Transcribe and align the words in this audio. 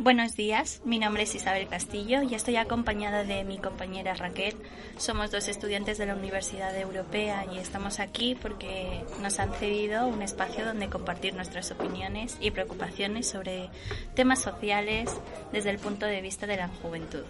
Buenos 0.00 0.36
días, 0.36 0.80
mi 0.84 1.00
nombre 1.00 1.24
es 1.24 1.34
Isabel 1.34 1.66
Castillo 1.66 2.22
y 2.22 2.32
estoy 2.36 2.54
acompañada 2.54 3.24
de 3.24 3.42
mi 3.42 3.58
compañera 3.58 4.14
Raquel. 4.14 4.54
Somos 4.96 5.32
dos 5.32 5.48
estudiantes 5.48 5.98
de 5.98 6.06
la 6.06 6.14
Universidad 6.14 6.78
Europea 6.78 7.46
y 7.52 7.58
estamos 7.58 7.98
aquí 7.98 8.36
porque 8.40 9.02
nos 9.20 9.40
han 9.40 9.52
cedido 9.54 10.06
un 10.06 10.22
espacio 10.22 10.64
donde 10.64 10.88
compartir 10.88 11.34
nuestras 11.34 11.72
opiniones 11.72 12.38
y 12.40 12.52
preocupaciones 12.52 13.28
sobre 13.28 13.70
temas 14.14 14.40
sociales 14.40 15.10
desde 15.50 15.70
el 15.70 15.80
punto 15.80 16.06
de 16.06 16.20
vista 16.20 16.46
de 16.46 16.58
la 16.58 16.68
juventud. 16.68 17.24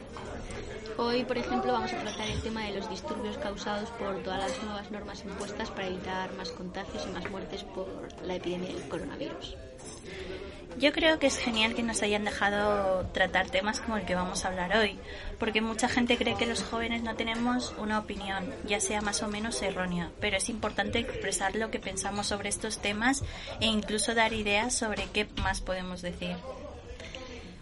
Hoy, 0.99 1.25
por 1.25 1.39
ejemplo, 1.39 1.73
vamos 1.73 1.95
a 1.95 1.99
tratar 2.01 2.29
el 2.29 2.43
tema 2.43 2.65
de 2.65 2.75
los 2.75 2.91
disturbios 2.91 3.39
causados 3.39 3.89
por 3.93 4.23
todas 4.23 4.41
las 4.41 4.63
nuevas 4.63 4.91
normas 4.91 5.25
impuestas 5.25 5.71
para 5.71 5.87
evitar 5.87 6.35
más 6.35 6.51
contagios 6.51 7.07
y 7.09 7.13
más 7.13 7.31
muertes 7.31 7.65
por 7.65 7.89
la 8.27 8.35
epidemia 8.35 8.75
del 8.75 8.87
coronavirus. 8.91 9.57
Yo 10.77 10.93
creo 10.93 11.19
que 11.19 11.27
es 11.27 11.39
genial 11.39 11.75
que 11.75 11.83
nos 11.83 12.03
hayan 12.03 12.25
dejado 12.25 13.07
tratar 13.07 13.51
temas 13.51 13.81
como 13.81 13.97
el 13.97 14.05
que 14.05 14.15
vamos 14.15 14.45
a 14.45 14.49
hablar 14.49 14.77
hoy, 14.77 14.97
porque 15.39 15.61
mucha 15.61 15.89
gente 15.89 16.17
cree 16.17 16.37
que 16.37 16.47
los 16.47 16.63
jóvenes 16.63 17.03
no 17.03 17.17
tenemos 17.17 17.75
una 17.79 17.99
opinión, 17.99 18.55
ya 18.67 18.79
sea 18.79 19.01
más 19.01 19.23
o 19.23 19.29
menos 19.29 19.61
errónea, 19.63 20.11
pero 20.21 20.37
es 20.37 20.49
importante 20.49 21.01
expresar 21.01 21.57
lo 21.57 21.71
que 21.71 21.81
pensamos 21.81 22.29
sobre 22.29 22.49
estos 22.49 22.79
temas 22.79 23.25
e 23.61 23.67
incluso 23.67 24.15
dar 24.15 24.33
ideas 24.33 24.75
sobre 24.75 25.07
qué 25.13 25.27
más 25.43 25.61
podemos 25.61 26.03
decir. 26.03 26.37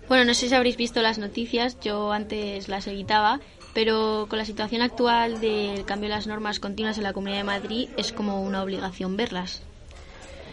Bueno, 0.08 0.24
no 0.24 0.34
sé 0.34 0.48
si 0.48 0.54
habréis 0.54 0.76
visto 0.76 1.00
las 1.02 1.18
noticias, 1.18 1.80
yo 1.80 2.12
antes 2.12 2.68
las 2.68 2.86
evitaba, 2.86 3.40
pero 3.72 4.26
con 4.28 4.38
la 4.38 4.44
situación 4.44 4.82
actual 4.82 5.40
del 5.40 5.84
cambio 5.84 6.08
de 6.08 6.14
las 6.14 6.26
normas 6.26 6.60
continuas 6.60 6.96
en 6.98 7.04
la 7.04 7.12
Comunidad 7.12 7.38
de 7.38 7.44
Madrid 7.44 7.88
es 7.96 8.12
como 8.12 8.42
una 8.42 8.62
obligación 8.62 9.16
verlas. 9.16 9.62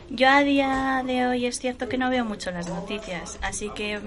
Yo 0.09 0.30
a 0.30 0.44
día 0.44 1.02
de 1.06 1.26
hoy 1.26 1.46
es 1.46 1.59
cierto 1.59 1.90
que 1.90 1.98
no 1.98 2.09
veo 2.09 2.26
mucho 2.26 2.52
las 2.52 2.68
noticias, 2.68 3.40
así 3.42 3.70
que 3.70 4.00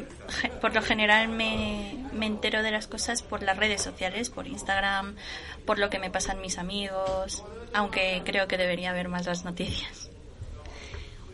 por 0.60 0.74
lo 0.74 0.82
general 0.82 1.28
me, 1.28 2.04
me, 2.12 2.26
entero 2.26 2.62
de 2.62 2.70
las 2.70 2.86
cosas 2.86 3.22
por 3.22 3.42
las 3.42 3.56
redes 3.56 3.82
sociales, 3.82 4.30
por 4.30 4.46
Instagram, 4.46 5.16
por 5.64 5.78
lo 5.78 5.90
que 5.90 5.98
me 5.98 6.10
pasan 6.10 6.40
mis 6.40 6.58
amigos, 6.58 7.44
aunque 7.72 8.22
creo 8.24 8.46
que 8.46 8.58
debería 8.58 8.90
haber 8.90 9.08
más 9.08 9.26
las 9.26 9.44
noticias. 9.44 10.10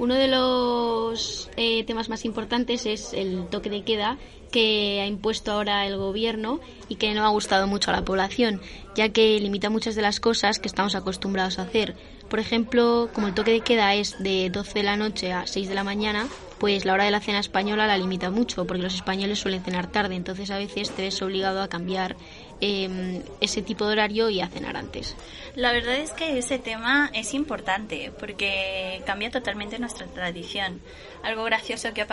Uno 0.02 0.16
de 0.16 0.26
los 0.26 1.48
eh, 1.56 1.84
temas 1.84 2.08
más 2.08 2.24
importantes 2.24 2.86
es 2.86 3.12
el 3.12 3.46
toque 3.46 3.70
de 3.70 3.84
queda 3.84 4.18
que 4.50 5.00
ha 5.00 5.06
impuesto 5.06 5.52
ahora 5.52 5.86
el 5.86 5.96
gobierno 5.96 6.58
y 6.88 6.96
que 6.96 7.14
no 7.14 7.24
ha 7.24 7.28
gustado 7.28 7.68
mucho 7.68 7.92
a 7.92 7.94
la 7.94 8.04
población, 8.04 8.60
ya 8.96 9.10
que 9.10 9.38
limita 9.38 9.70
muchas 9.70 9.94
de 9.94 10.02
las 10.02 10.18
cosas 10.18 10.58
que 10.58 10.66
estamos 10.66 10.96
acostumbrados 10.96 11.60
a 11.60 11.62
hacer. 11.62 11.94
Por 12.28 12.40
ejemplo, 12.40 13.10
como 13.14 13.28
el 13.28 13.34
toque 13.34 13.52
de 13.52 13.60
queda 13.60 13.94
es 13.94 14.20
de 14.20 14.50
12 14.50 14.80
de 14.80 14.82
la 14.82 14.96
noche 14.96 15.32
a 15.32 15.46
6 15.46 15.68
de 15.68 15.74
la 15.76 15.84
mañana, 15.84 16.26
pues 16.62 16.84
la 16.84 16.92
hora 16.92 17.02
de 17.02 17.10
la 17.10 17.18
cena 17.18 17.40
española 17.40 17.88
la 17.88 17.98
limita 17.98 18.30
mucho, 18.30 18.68
porque 18.68 18.84
los 18.84 18.94
españoles 18.94 19.40
suelen 19.40 19.64
cenar 19.64 19.88
tarde, 19.88 20.14
entonces 20.14 20.48
a 20.52 20.58
veces 20.58 20.92
te 20.92 21.02
ves 21.02 21.20
obligado 21.20 21.60
a 21.60 21.68
cambiar 21.68 22.14
eh, 22.60 23.20
ese 23.40 23.62
tipo 23.62 23.84
de 23.84 23.94
horario 23.94 24.30
y 24.30 24.40
a 24.40 24.46
cenar 24.46 24.76
antes. 24.76 25.16
La 25.56 25.72
verdad 25.72 25.96
es 25.96 26.12
que 26.12 26.38
ese 26.38 26.60
tema 26.60 27.10
es 27.14 27.34
importante 27.34 28.12
porque 28.16 29.02
cambia 29.04 29.32
totalmente 29.32 29.80
nuestra 29.80 30.06
tradición. 30.06 30.80
Algo 31.24 31.42
gracioso 31.42 31.92
que 31.94 32.02
ha, 32.02 32.06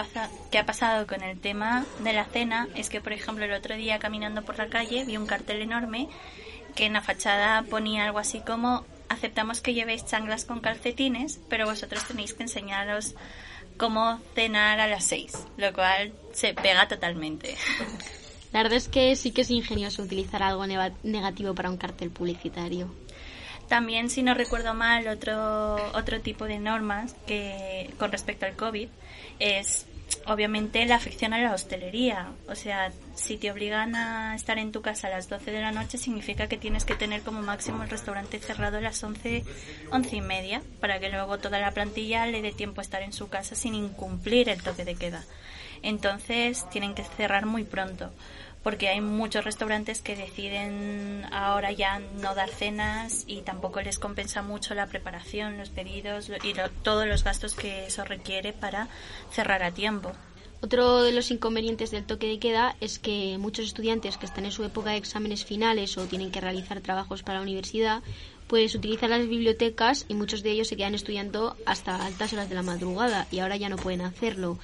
que 0.49 0.57
ha 0.57 0.65
pasado 0.65 1.05
con 1.05 1.21
el 1.21 1.39
tema 1.39 1.85
de 2.03 2.13
la 2.13 2.25
cena 2.25 2.67
es 2.73 2.89
que, 2.89 3.01
por 3.01 3.13
ejemplo, 3.13 3.45
el 3.45 3.53
otro 3.53 3.75
día 3.75 3.99
caminando 3.99 4.41
por 4.41 4.57
la 4.57 4.65
calle 4.65 5.05
vi 5.05 5.15
un 5.15 5.27
cartel 5.27 5.61
enorme 5.61 6.09
que 6.73 6.87
en 6.87 6.93
la 6.93 7.01
fachada 7.01 7.61
ponía 7.69 8.05
algo 8.05 8.17
así 8.17 8.39
como 8.39 8.83
aceptamos 9.09 9.61
que 9.61 9.75
llevéis 9.75 10.07
changlas 10.07 10.45
con 10.45 10.59
calcetines, 10.59 11.39
pero 11.49 11.65
vosotros 11.65 12.03
tenéis 12.07 12.33
que 12.33 12.41
enseñaros 12.41 13.13
cómo 13.79 14.19
cenar 14.35 14.79
a 14.79 14.87
las 14.87 15.05
seis, 15.05 15.47
lo 15.57 15.73
cual 15.73 16.13
se 16.33 16.53
pega 16.53 16.87
totalmente. 16.87 17.55
La 18.51 18.61
verdad 18.61 18.77
es 18.77 18.89
que 18.89 19.15
sí 19.15 19.31
que 19.31 19.41
es 19.41 19.49
ingenioso 19.49 20.03
utilizar 20.03 20.43
algo 20.43 20.65
negativo 21.03 21.55
para 21.55 21.69
un 21.69 21.77
cartel 21.77 22.11
publicitario. 22.11 22.93
También, 23.67 24.09
si 24.09 24.21
no 24.23 24.33
recuerdo 24.33 24.73
mal, 24.73 25.07
otro, 25.07 25.75
otro 25.93 26.19
tipo 26.21 26.45
de 26.45 26.59
normas 26.59 27.15
que 27.25 27.89
con 27.97 28.11
respecto 28.11 28.45
al 28.45 28.55
COVID 28.55 28.89
es 29.39 29.85
obviamente 30.25 30.85
la 30.85 30.95
afección 30.95 31.33
a 31.33 31.39
la 31.39 31.53
hostelería. 31.53 32.29
O 32.47 32.55
sea, 32.55 32.91
si 33.15 33.37
te 33.37 33.51
obligan 33.51 33.95
a 33.95 34.35
estar 34.35 34.57
en 34.57 34.71
tu 34.71 34.81
casa 34.81 35.07
a 35.07 35.11
las 35.11 35.29
12 35.29 35.51
de 35.51 35.61
la 35.61 35.71
noche, 35.71 35.97
significa 35.97 36.47
que 36.47 36.57
tienes 36.57 36.85
que 36.85 36.95
tener 36.95 37.21
como 37.21 37.41
máximo 37.41 37.83
el 37.83 37.89
restaurante 37.89 38.39
cerrado 38.39 38.77
a 38.77 38.81
las 38.81 39.03
11, 39.03 39.43
11 39.91 40.15
y 40.15 40.21
media, 40.21 40.61
para 40.79 40.99
que 40.99 41.09
luego 41.09 41.37
toda 41.39 41.59
la 41.59 41.71
plantilla 41.71 42.25
le 42.25 42.41
dé 42.41 42.51
tiempo 42.51 42.81
a 42.81 42.83
estar 42.83 43.01
en 43.01 43.13
su 43.13 43.29
casa 43.29 43.55
sin 43.55 43.75
incumplir 43.75 44.49
el 44.49 44.61
toque 44.61 44.85
de 44.85 44.95
queda. 44.95 45.23
Entonces, 45.81 46.69
tienen 46.69 46.93
que 46.93 47.03
cerrar 47.03 47.45
muy 47.45 47.63
pronto 47.63 48.11
porque 48.63 48.89
hay 48.89 49.01
muchos 49.01 49.45
restaurantes 49.45 50.01
que 50.01 50.15
deciden 50.15 51.25
ahora 51.31 51.71
ya 51.71 51.99
no 52.21 52.35
dar 52.35 52.49
cenas 52.49 53.23
y 53.27 53.41
tampoco 53.41 53.81
les 53.81 53.99
compensa 53.99 54.41
mucho 54.41 54.75
la 54.75 54.87
preparación, 54.87 55.57
los 55.57 55.69
pedidos 55.69 56.29
y 56.43 56.53
todos 56.83 57.07
los 57.07 57.23
gastos 57.23 57.53
que 57.53 57.85
eso 57.85 58.03
requiere 58.03 58.53
para 58.53 58.89
cerrar 59.31 59.63
a 59.63 59.71
tiempo. 59.71 60.11
Otro 60.61 61.03
de 61.03 61.13
los 61.13 61.31
inconvenientes 61.31 61.89
del 61.89 62.03
toque 62.03 62.27
de 62.27 62.37
queda 62.37 62.75
es 62.81 62.99
que 62.99 63.37
muchos 63.37 63.65
estudiantes 63.65 64.17
que 64.17 64.25
están 64.25 64.43
en 64.43 64.51
su 64.51 64.65
época 64.65 64.89
de 64.89 64.97
exámenes 64.97 65.45
finales 65.45 65.97
o 65.97 66.05
tienen 66.05 66.31
que 66.31 66.41
realizar 66.41 66.81
trabajos 66.81 67.23
para 67.23 67.37
la 67.37 67.43
universidad, 67.43 68.03
pues 68.47 68.75
utilizan 68.75 69.11
las 69.11 69.25
bibliotecas 69.25 70.05
y 70.09 70.15
muchos 70.15 70.43
de 70.43 70.51
ellos 70.51 70.67
se 70.67 70.75
quedan 70.75 70.95
estudiando 70.95 71.55
hasta 71.65 72.05
altas 72.05 72.33
horas 72.33 72.49
de 72.49 72.55
la 72.55 72.63
madrugada 72.63 73.25
y 73.31 73.39
ahora 73.39 73.55
ya 73.55 73.69
no 73.69 73.77
pueden 73.77 74.01
hacerlo. 74.01 74.59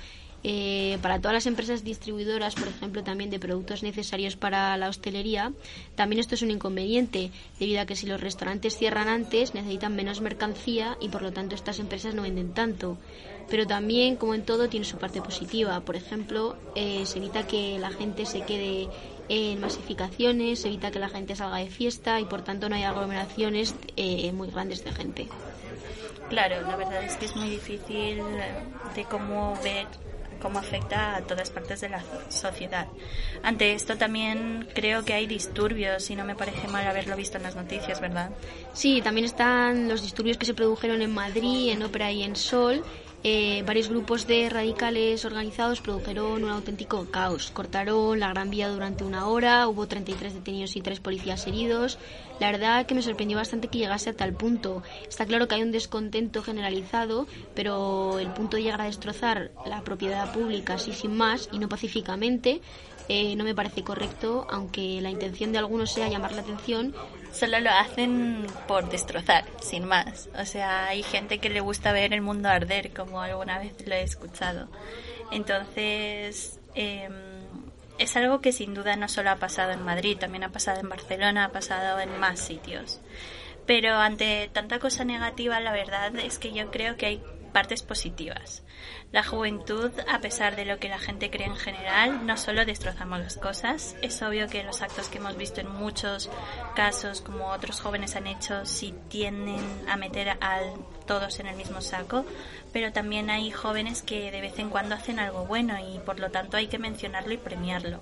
Eh, 0.48 1.00
para 1.02 1.20
todas 1.20 1.34
las 1.34 1.48
empresas 1.48 1.84
distribuidoras, 1.84 2.54
por 2.54 2.68
ejemplo, 2.68 3.04
también 3.04 3.32
de 3.32 3.40
productos 3.40 3.82
necesarios 3.82 4.36
para 4.36 4.78
la 4.78 4.90
hostelería, 4.90 5.54
también 5.96 6.20
esto 6.20 6.36
es 6.36 6.44
un 6.44 6.52
inconveniente, 6.52 7.32
debido 7.60 7.82
a 7.82 7.88
que 7.88 7.96
si 7.96 8.06
los 8.06 8.22
restaurantes 8.22 8.78
cierran 8.78 9.08
antes, 9.08 9.56
necesitan 9.56 9.96
menos 9.96 10.22
mercancía 10.22 10.98
y 11.02 11.10
por 11.10 11.24
lo 11.24 11.34
tanto 11.34 11.56
estas 11.56 11.80
empresas 11.80 12.14
no 12.14 12.22
venden 12.22 12.54
tanto. 12.54 13.00
Pero 13.50 13.66
también, 13.66 14.18
como 14.18 14.36
en 14.36 14.46
todo, 14.46 14.70
tiene 14.70 14.86
su 14.86 15.00
parte 15.00 15.20
positiva. 15.20 15.80
Por 15.80 15.96
ejemplo, 15.96 16.56
eh, 16.76 17.08
se 17.08 17.18
evita 17.18 17.48
que 17.48 17.80
la 17.80 17.90
gente 17.90 18.28
se 18.28 18.42
quede 18.42 18.88
en 19.30 19.60
masificaciones, 19.60 20.62
se 20.62 20.68
evita 20.68 20.92
que 20.92 21.00
la 21.00 21.10
gente 21.10 21.36
salga 21.36 21.58
de 21.58 21.72
fiesta 21.72 22.20
y 22.20 22.26
por 22.26 22.44
tanto 22.44 22.70
no 22.70 22.76
hay 22.76 22.84
aglomeraciones 22.84 23.74
eh, 23.98 24.32
muy 24.32 24.52
grandes 24.52 24.84
de 24.84 24.92
gente. 24.92 25.28
Claro, 26.30 26.62
la 26.62 26.76
verdad 26.76 27.04
es 27.04 27.16
que 27.16 27.26
es 27.26 27.36
muy 27.36 27.50
difícil 27.50 28.22
de 28.96 29.04
cómo 29.06 29.56
ver 29.64 29.88
cómo 30.42 30.60
afecta 30.60 31.16
a 31.16 31.22
todas 31.22 31.50
partes 31.50 31.82
de 31.82 31.90
la 31.90 32.04
sociedad. 32.30 32.88
Ante 33.44 33.74
esto 33.74 33.98
también 33.98 34.68
creo 34.74 35.04
que 35.04 35.14
hay 35.14 35.28
disturbios 35.28 36.10
y 36.10 36.16
no 36.16 36.26
me 36.26 36.36
parece 36.36 36.68
mal 36.68 36.88
haberlo 36.88 37.16
visto 37.16 37.38
en 37.38 37.44
las 37.44 37.56
noticias, 37.56 38.02
¿verdad? 38.02 38.32
Sí, 38.74 39.02
también 39.02 39.26
están 39.26 39.88
los 39.88 40.02
disturbios 40.02 40.38
que 40.38 40.46
se 40.46 40.54
produjeron 40.54 41.02
en 41.02 41.14
Madrid, 41.14 41.72
en 41.72 41.84
Ópera 41.84 42.12
y 42.12 42.24
en 42.24 42.36
Sol 42.36 42.84
eh, 43.28 43.64
varios 43.66 43.90
grupos 43.90 44.28
de 44.28 44.48
radicales 44.52 45.26
organizados 45.26 45.82
produjeron 45.82 46.44
un 46.44 46.52
auténtico 46.52 47.08
caos. 47.10 47.50
Cortaron 47.50 48.20
la 48.20 48.30
Gran 48.30 48.52
Vía 48.52 48.70
durante 48.70 49.04
una 49.04 49.26
hora, 49.26 49.68
hubo 49.68 49.88
33 49.88 50.36
detenidos 50.36 50.76
y 50.76 50.82
3 50.82 51.00
policías 51.00 51.48
heridos. 51.48 51.98
La 52.40 52.52
verdad 52.52 52.86
que 52.86 52.94
me 52.94 53.02
sorprendió 53.02 53.38
bastante 53.38 53.68
que 53.68 53.80
llegase 53.80 54.12
a 54.12 54.14
tal 54.16 54.34
punto. 54.34 54.84
Está 55.10 55.26
claro 55.26 55.48
que 55.48 55.56
hay 55.56 55.64
un 55.64 55.72
descontento 55.72 56.44
generalizado, 56.44 57.26
pero 57.56 58.20
el 58.20 58.32
punto 58.32 58.58
de 58.58 58.64
llegar 58.64 58.82
a 58.82 58.86
destrozar 58.86 59.50
la 59.66 59.82
propiedad 59.82 60.32
pública 60.32 60.76
así 60.76 60.94
sin 60.94 61.18
más 61.18 61.50
y 61.52 61.58
no 61.58 61.68
pacíficamente 61.68 62.62
eh, 63.08 63.36
no 63.36 63.44
me 63.44 63.54
parece 63.54 63.84
correcto, 63.84 64.48
aunque 64.50 65.00
la 65.02 65.10
intención 65.10 65.52
de 65.52 65.60
algunos 65.60 65.92
sea 65.92 66.08
llamar 66.08 66.32
la 66.34 66.42
atención. 66.42 66.96
Solo 67.32 67.60
lo 67.60 67.70
hacen 67.70 68.48
por 68.68 68.90
destrozar, 68.90 69.46
sin 69.62 69.86
más. 69.86 70.30
O 70.40 70.46
sea, 70.46 70.86
hay 70.88 71.04
gente 71.04 71.40
que 71.40 71.50
le 71.50 71.60
gusta 71.60 71.92
ver 71.92 72.14
el 72.14 72.22
mundo 72.22 72.50
arder, 72.50 72.94
como 72.94 73.22
alguna 73.22 73.60
vez 73.60 73.74
lo 73.86 73.94
he 73.94 74.02
escuchado. 74.02 74.70
Entonces, 75.32 76.60
em, 76.76 77.14
es 78.00 78.16
algo 78.16 78.42
que 78.42 78.52
sin 78.52 78.74
duda 78.74 78.96
no 78.96 79.08
solo 79.08 79.32
ha 79.32 79.36
pasado 79.36 79.72
en 79.72 79.84
Madrid, 79.84 80.18
también 80.18 80.44
ha 80.44 80.52
pasado 80.52 80.80
en 80.80 80.90
Barcelona, 80.90 81.46
ha 81.46 81.52
pasado 81.52 82.00
en 82.00 82.18
más 82.20 82.40
sitios. 82.40 83.00
Pero 83.66 83.96
ante 83.96 84.50
tanta 84.54 84.80
cosa 84.80 85.06
negativa, 85.06 85.60
la 85.60 85.72
verdad 85.72 86.16
es 86.18 86.38
que 86.38 86.54
yo 86.54 86.70
creo 86.72 86.98
que 86.98 87.06
hay 87.06 87.24
partes 87.56 87.84
positivas. 87.84 88.64
La 89.14 89.24
juventud, 89.24 89.90
a 90.12 90.20
pesar 90.20 90.58
de 90.58 90.66
lo 90.66 90.78
que 90.78 90.90
la 90.90 91.00
gente 91.00 91.32
cree 91.32 91.48
en 91.48 91.56
general, 91.56 92.26
no 92.26 92.36
solo 92.36 92.66
destrozamos 92.66 93.22
las 93.22 93.38
cosas, 93.38 93.96
es 94.02 94.22
obvio 94.22 94.50
que 94.50 94.62
los 94.64 94.82
actos 94.82 95.08
que 95.08 95.20
hemos 95.20 95.38
visto 95.38 95.62
en 95.62 95.72
muchos 95.72 96.30
casos, 96.76 97.22
como 97.22 97.48
otros 97.48 97.80
jóvenes 97.80 98.18
han 98.18 98.28
hecho, 98.28 98.66
sí 98.66 98.94
tienden 99.08 99.64
a 99.88 99.96
meter 99.96 100.32
a 100.32 100.60
todos 101.08 101.40
en 101.40 101.48
el 101.48 101.56
mismo 101.56 101.80
saco, 101.80 102.26
pero 102.74 102.92
también 102.92 103.30
hay 103.30 103.52
jóvenes 103.52 104.02
que 104.02 104.32
de 104.32 104.42
vez 104.42 104.60
en 104.60 104.70
cuando 104.70 104.96
hacen 104.96 105.18
algo 105.18 105.46
bueno 105.46 105.76
y 105.80 106.00
por 106.00 106.20
lo 106.20 106.32
tanto 106.32 106.58
hay 106.58 106.68
que 106.68 106.78
mencionarlo 106.78 107.34
y 107.34 107.38
premiarlo. 107.38 108.02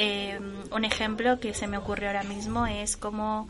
Eh, 0.00 0.38
un 0.70 0.84
ejemplo 0.84 1.40
que 1.40 1.54
se 1.54 1.66
me 1.66 1.76
ocurre 1.76 2.06
ahora 2.06 2.22
mismo 2.22 2.68
es 2.68 2.96
como 2.96 3.48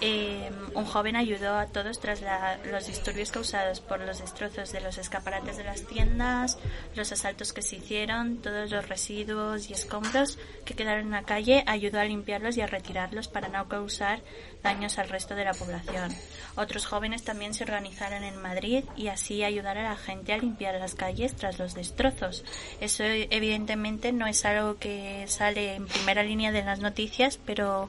eh, 0.00 0.50
un 0.74 0.86
joven 0.86 1.14
ayudó 1.14 1.58
a 1.58 1.66
todos 1.66 2.00
tras 2.00 2.22
los 2.64 2.86
disturbios 2.86 3.30
causados 3.30 3.80
por 3.82 4.00
los 4.00 4.18
destrozos 4.18 4.72
de 4.72 4.80
los 4.80 4.96
escaparates 4.96 5.58
de 5.58 5.64
las 5.64 5.86
tiendas, 5.86 6.58
los 6.96 7.12
asaltos 7.12 7.52
que 7.52 7.60
se 7.60 7.76
hicieron, 7.76 8.38
todos 8.38 8.70
los 8.70 8.88
residuos 8.88 9.68
y 9.68 9.74
escombros 9.74 10.38
que 10.64 10.72
quedaron 10.72 11.04
en 11.04 11.10
la 11.10 11.24
calle, 11.24 11.64
ayudó 11.66 12.00
a 12.00 12.04
limpiarlos 12.04 12.56
y 12.56 12.62
a 12.62 12.66
retirarlos 12.66 13.28
para 13.28 13.48
no 13.48 13.68
causar 13.68 14.22
daños 14.62 14.98
al 14.98 15.10
resto 15.10 15.34
de 15.34 15.44
la 15.44 15.52
población. 15.52 16.14
Otros 16.56 16.86
jóvenes 16.86 17.24
también 17.24 17.52
se 17.52 17.64
organizaron 17.64 18.24
en 18.24 18.40
Madrid 18.40 18.84
y 18.96 19.08
así 19.08 19.44
ayudar 19.44 19.76
a 19.76 19.82
la 19.82 19.96
gente 19.96 20.32
a 20.32 20.38
limpiar 20.38 20.76
las 20.76 20.94
calles 20.94 21.34
tras 21.34 21.58
los 21.58 21.74
destrozos. 21.74 22.42
Eso 22.80 23.04
evidentemente 23.04 24.12
no 24.12 24.26
es 24.26 24.46
algo 24.46 24.78
que 24.78 25.24
sale 25.28 25.80
primera 25.92 26.22
línea 26.22 26.52
de 26.52 26.62
las 26.62 26.80
noticias, 26.80 27.38
pero 27.44 27.88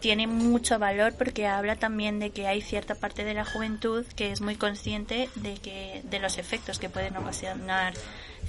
tiene 0.00 0.26
mucho 0.26 0.78
valor 0.78 1.14
porque 1.16 1.46
habla 1.46 1.76
también 1.76 2.18
de 2.18 2.30
que 2.30 2.46
hay 2.46 2.60
cierta 2.60 2.94
parte 2.94 3.24
de 3.24 3.32
la 3.32 3.44
juventud 3.44 4.04
que 4.16 4.32
es 4.32 4.42
muy 4.42 4.54
consciente 4.54 5.30
de 5.34 5.54
que 5.54 6.02
de 6.04 6.18
los 6.18 6.36
efectos 6.36 6.78
que 6.78 6.90
pueden 6.90 7.16
ocasionar 7.16 7.94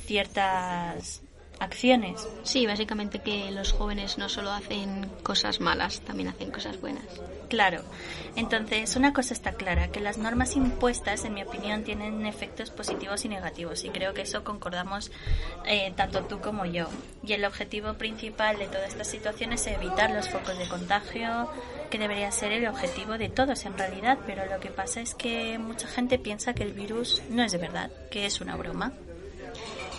ciertas 0.06 1.22
acciones. 1.60 2.28
Sí, 2.44 2.66
básicamente 2.66 3.20
que 3.20 3.52
los 3.52 3.72
jóvenes 3.72 4.18
no 4.18 4.30
solo 4.30 4.52
hacen 4.52 5.10
cosas 5.24 5.60
malas, 5.60 6.02
también 6.02 6.30
hacen 6.30 6.52
cosas 6.52 6.80
buenas. 6.80 7.06
Claro. 7.50 7.82
Entonces, 8.36 8.96
una 8.96 9.14
cosa 9.14 9.34
está 9.34 9.54
clara, 9.54 9.90
que 9.90 10.00
las 10.00 10.18
normas 10.18 10.56
impuestas, 10.56 11.24
en 11.26 11.36
mi 11.36 11.44
opinión, 11.44 11.84
tienen 11.84 12.26
efectos 12.26 12.70
positivos 12.70 13.24
y 13.24 13.30
negativos, 13.30 13.84
y 13.86 13.90
creo 13.90 14.14
que 14.14 14.24
eso 14.24 14.44
concordamos 14.44 15.12
eh, 15.66 15.94
tanto 15.96 16.24
tú 16.24 16.42
como 16.42 16.66
yo. 16.66 16.88
Y 17.24 17.34
el 17.34 17.46
objetivo 17.46 17.94
principal 17.94 18.58
de 18.58 18.68
toda 18.68 18.86
esta 18.86 19.04
situación 19.04 19.54
es 19.54 19.68
evitar 19.68 20.12
los 20.12 20.30
focos 20.30 20.58
de 20.58 20.68
contagio, 20.68 21.50
que 21.90 22.00
debería 22.00 22.32
ser 22.32 22.52
el 22.52 22.68
objetivo 22.68 23.18
de 23.18 23.30
todos 23.30 23.66
en 23.66 23.78
realidad, 23.78 24.18
pero 24.26 24.46
lo 24.48 24.60
que 24.60 24.70
pasa 24.70 25.02
es 25.02 25.16
que 25.16 25.58
mucha 25.58 25.88
gente 25.88 26.20
piensa 26.20 26.54
que 26.54 26.64
el 26.64 26.74
virus 26.74 27.22
no 27.30 27.44
es 27.44 27.52
de 27.52 27.58
verdad, 27.58 27.92
que 28.12 28.26
es 28.26 28.42
una 28.42 28.56
broma 28.56 28.92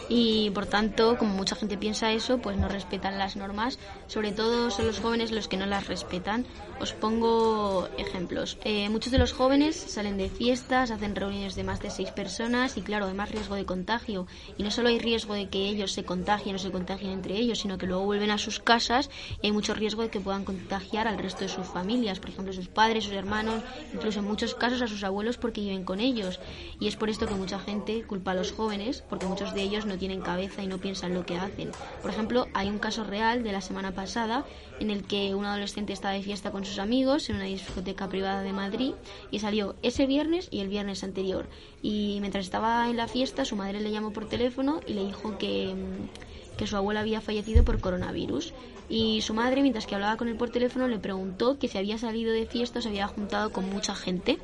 y 0.08 0.50
por 0.50 0.66
tanto, 0.66 1.16
como 1.18 1.34
mucha 1.34 1.56
gente 1.56 1.76
piensa 1.76 2.12
eso, 2.12 2.38
pues 2.38 2.56
no 2.56 2.68
respetan 2.68 3.18
las 3.18 3.36
normas. 3.36 3.78
Sobre 4.06 4.32
todo 4.32 4.70
son 4.70 4.86
los 4.86 5.00
jóvenes 5.00 5.32
los 5.32 5.48
que 5.48 5.56
no 5.56 5.66
las 5.66 5.86
respetan. 5.88 6.46
Os 6.80 6.92
pongo 6.92 7.88
ejemplos. 7.98 8.58
Eh, 8.64 8.88
muchos 8.88 9.10
de 9.10 9.18
los 9.18 9.32
jóvenes 9.32 9.76
salen 9.76 10.16
de 10.16 10.28
fiestas, 10.28 10.90
hacen 10.90 11.16
reuniones 11.16 11.56
de 11.56 11.64
más 11.64 11.80
de 11.80 11.90
seis 11.90 12.10
personas 12.10 12.76
y 12.76 12.82
claro, 12.82 13.06
hay 13.06 13.14
más 13.14 13.30
riesgo 13.30 13.54
de 13.54 13.64
contagio. 13.64 14.26
Y 14.58 14.62
no 14.62 14.70
solo 14.70 14.90
hay 14.90 14.98
riesgo 14.98 15.34
de 15.34 15.48
que 15.48 15.68
ellos 15.68 15.92
se 15.92 16.04
contagien 16.04 16.56
o 16.56 16.58
se 16.58 16.70
contagien 16.70 17.10
entre 17.12 17.36
ellos, 17.36 17.60
sino 17.60 17.78
que 17.78 17.86
luego 17.86 18.04
vuelven 18.04 18.30
a 18.30 18.38
sus 18.38 18.60
casas 18.60 19.10
y 19.42 19.46
hay 19.46 19.52
mucho 19.52 19.74
riesgo 19.74 20.02
de 20.02 20.10
que 20.10 20.20
puedan 20.20 20.44
contagiar 20.44 21.08
al 21.08 21.18
resto 21.18 21.40
de 21.40 21.48
sus 21.48 21.66
familias, 21.66 22.20
por 22.20 22.30
ejemplo, 22.30 22.52
sus 22.52 22.68
padres, 22.68 23.04
sus 23.04 23.14
hermanos, 23.14 23.62
incluso 23.92 24.20
en 24.20 24.26
muchos 24.26 24.54
casos 24.54 24.82
a 24.82 24.86
sus 24.86 25.02
abuelos 25.02 25.38
porque 25.38 25.62
viven 25.62 25.84
con 25.84 26.00
ellos. 26.00 26.38
Y 26.78 26.88
es 26.88 26.96
por 26.96 27.08
esto 27.08 27.26
que 27.26 27.34
mucha 27.34 27.58
gente 27.58 28.02
culpa 28.02 28.32
a 28.32 28.34
los 28.34 28.52
jóvenes, 28.52 29.02
porque 29.08 29.26
muchos 29.26 29.54
de 29.54 29.62
ellos 29.62 29.86
no 29.86 29.95
tienen 29.96 30.20
cabeza 30.20 30.62
y 30.62 30.66
no 30.66 30.78
piensan 30.78 31.14
lo 31.14 31.24
que 31.24 31.36
hacen. 31.36 31.70
Por 32.02 32.10
ejemplo, 32.10 32.48
hay 32.54 32.68
un 32.68 32.78
caso 32.78 33.04
real 33.04 33.42
de 33.42 33.52
la 33.52 33.60
semana 33.60 33.92
pasada 33.92 34.44
en 34.80 34.90
el 34.90 35.04
que 35.04 35.34
un 35.34 35.44
adolescente 35.44 35.92
estaba 35.92 36.14
de 36.14 36.22
fiesta 36.22 36.50
con 36.50 36.64
sus 36.64 36.78
amigos 36.78 37.28
en 37.28 37.36
una 37.36 37.44
discoteca 37.44 38.08
privada 38.08 38.42
de 38.42 38.52
Madrid 38.52 38.92
y 39.30 39.38
salió 39.38 39.74
ese 39.82 40.06
viernes 40.06 40.48
y 40.50 40.60
el 40.60 40.68
viernes 40.68 41.04
anterior. 41.04 41.46
Y 41.82 42.18
mientras 42.20 42.44
estaba 42.44 42.88
en 42.88 42.96
la 42.96 43.08
fiesta, 43.08 43.44
su 43.44 43.56
madre 43.56 43.80
le 43.80 43.90
llamó 43.90 44.12
por 44.12 44.28
teléfono 44.28 44.80
y 44.86 44.94
le 44.94 45.04
dijo 45.04 45.38
que, 45.38 45.74
mm, 45.74 46.56
que 46.56 46.66
su 46.66 46.76
abuela 46.76 47.00
había 47.00 47.20
fallecido 47.20 47.64
por 47.64 47.80
coronavirus. 47.80 48.52
Y 48.88 49.20
su 49.22 49.34
madre, 49.34 49.62
mientras 49.62 49.86
que 49.86 49.94
hablaba 49.94 50.16
con 50.16 50.28
él 50.28 50.36
por 50.36 50.50
teléfono, 50.50 50.86
le 50.88 50.98
preguntó 50.98 51.58
que 51.58 51.68
si 51.68 51.78
había 51.78 51.98
salido 51.98 52.32
de 52.32 52.46
fiesta 52.46 52.78
o 52.78 52.82
se 52.82 52.88
había 52.88 53.08
juntado 53.08 53.50
con 53.50 53.68
mucha 53.68 53.94
gente. 53.94 54.38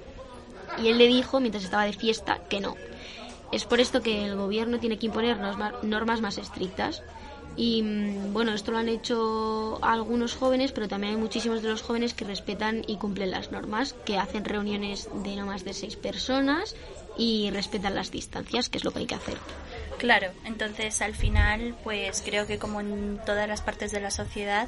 Y 0.82 0.88
él 0.88 0.98
le 0.98 1.06
dijo, 1.06 1.38
mientras 1.40 1.64
estaba 1.64 1.84
de 1.84 1.92
fiesta, 1.92 2.40
que 2.48 2.60
no, 2.60 2.76
es 3.52 3.66
por 3.66 3.80
esto 3.80 4.00
que 4.00 4.24
el 4.24 4.36
gobierno 4.36 4.80
tiene 4.80 4.98
que 4.98 5.06
imponer 5.06 5.38
normas 5.82 6.20
más 6.20 6.38
estrictas. 6.38 7.02
Y 7.54 7.82
mm, 7.82 8.32
bueno, 8.32 8.54
esto 8.54 8.72
lo 8.72 8.78
han 8.78 8.88
hecho 8.88 9.78
algunos 9.82 10.34
jóvenes, 10.34 10.72
pero 10.72 10.88
también 10.88 11.14
hay 11.14 11.20
muchísimos 11.20 11.62
de 11.62 11.68
los 11.68 11.82
jóvenes 11.82 12.14
que 12.14 12.24
respetan 12.24 12.82
y 12.86 12.96
cumplen 12.96 13.30
las 13.30 13.52
normas, 13.52 13.94
que 14.06 14.16
hacen 14.16 14.44
reuniones 14.44 15.10
de 15.22 15.36
no 15.36 15.46
más 15.46 15.64
de 15.64 15.74
seis 15.74 15.96
personas 15.96 16.74
y 17.18 17.50
respetan 17.50 17.94
las 17.94 18.10
distancias, 18.10 18.70
que 18.70 18.78
es 18.78 18.84
lo 18.84 18.90
que 18.90 19.00
hay 19.00 19.06
que 19.06 19.16
hacer. 19.16 19.36
Claro, 19.98 20.28
entonces 20.46 21.02
al 21.02 21.14
final, 21.14 21.76
pues 21.84 22.22
creo 22.24 22.46
que 22.46 22.58
como 22.58 22.80
en 22.80 23.20
todas 23.26 23.46
las 23.46 23.60
partes 23.60 23.92
de 23.92 24.00
la 24.00 24.10
sociedad, 24.10 24.66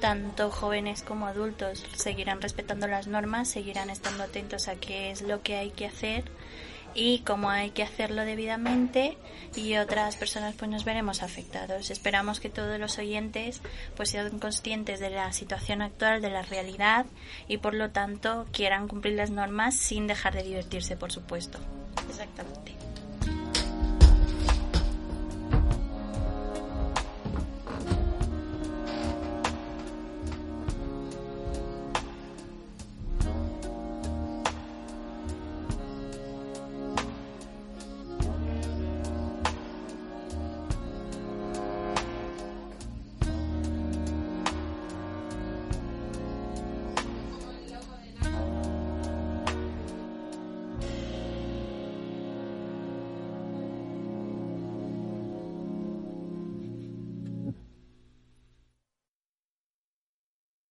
tanto 0.00 0.50
jóvenes 0.50 1.02
como 1.02 1.26
adultos 1.26 1.84
seguirán 1.96 2.40
respetando 2.40 2.86
las 2.86 3.08
normas, 3.08 3.48
seguirán 3.48 3.90
estando 3.90 4.22
atentos 4.22 4.68
a 4.68 4.76
qué 4.76 5.10
es 5.10 5.22
lo 5.22 5.42
que 5.42 5.56
hay 5.56 5.70
que 5.70 5.86
hacer 5.86 6.24
y 6.94 7.20
cómo 7.20 7.50
hay 7.50 7.70
que 7.70 7.82
hacerlo 7.82 8.24
debidamente 8.24 9.16
y 9.54 9.76
otras 9.76 10.16
personas 10.16 10.54
pues 10.56 10.70
nos 10.70 10.84
veremos 10.84 11.22
afectados. 11.22 11.90
Esperamos 11.90 12.40
que 12.40 12.48
todos 12.48 12.78
los 12.78 12.98
oyentes 12.98 13.60
pues 13.96 14.10
sean 14.10 14.38
conscientes 14.38 15.00
de 15.00 15.10
la 15.10 15.32
situación 15.32 15.82
actual, 15.82 16.22
de 16.22 16.30
la 16.30 16.42
realidad 16.42 17.06
y 17.48 17.58
por 17.58 17.74
lo 17.74 17.90
tanto 17.90 18.46
quieran 18.52 18.88
cumplir 18.88 19.14
las 19.14 19.30
normas 19.30 19.76
sin 19.76 20.06
dejar 20.06 20.34
de 20.34 20.42
divertirse, 20.42 20.96
por 20.96 21.12
supuesto. 21.12 21.58
Exactamente. 22.08 22.81